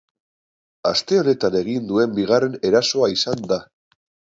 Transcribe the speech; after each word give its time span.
Aste 0.91 1.19
honetan 1.23 1.59
egin 1.59 1.85
duen 1.93 2.17
bigarren 2.17 2.59
erasoa 2.73 3.13
izan 3.19 3.47
da. 3.55 3.63